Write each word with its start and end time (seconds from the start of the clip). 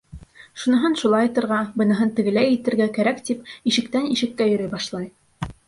Шуныһын 0.61 0.95
шулайтырға, 1.01 1.59
быныһын 1.83 2.15
тегеләй 2.21 2.49
итергә 2.55 2.89
кәрәк, 2.97 3.23
тип 3.29 3.55
ишектән-ишеккә 3.73 4.51
йөрөй 4.55 4.77
башлай. 4.77 5.11